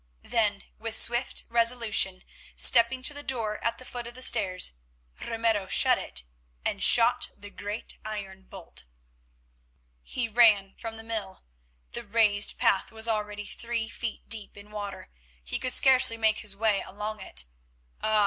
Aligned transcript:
Then, 0.23 0.63
with 0.79 0.97
swift 0.97 1.43
resolution, 1.47 2.23
stepping 2.55 3.03
to 3.03 3.13
the 3.13 3.21
door 3.21 3.63
at 3.63 3.77
the 3.77 3.85
foot 3.85 4.07
of 4.07 4.15
the 4.15 4.23
stairs, 4.23 4.71
Ramiro 5.19 5.67
shut 5.67 5.99
it 5.99 6.23
and 6.65 6.81
shot 6.81 7.29
the 7.37 7.51
great 7.51 7.99
iron 8.03 8.41
bolt! 8.45 8.85
He 10.01 10.27
ran 10.27 10.73
from 10.75 10.97
the 10.97 11.03
mill; 11.03 11.43
the 11.91 12.03
raised 12.03 12.57
path 12.57 12.91
was 12.91 13.07
already 13.07 13.45
three 13.45 13.87
feet 13.89 14.27
deep 14.27 14.57
in 14.57 14.71
water; 14.71 15.11
he 15.43 15.59
could 15.59 15.71
scarcely 15.71 16.17
make 16.17 16.39
his 16.39 16.55
way 16.55 16.81
along 16.81 17.19
it. 17.21 17.45
Ah! 18.01 18.19